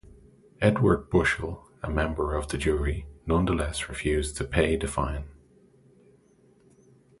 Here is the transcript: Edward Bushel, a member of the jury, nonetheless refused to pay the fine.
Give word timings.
Edward 0.61 1.11
Bushel, 1.11 1.69
a 1.83 1.89
member 1.91 2.33
of 2.33 2.47
the 2.47 2.57
jury, 2.57 3.05
nonetheless 3.27 3.87
refused 3.87 4.35
to 4.37 4.43
pay 4.45 4.75
the 4.75 4.87
fine. 4.87 5.25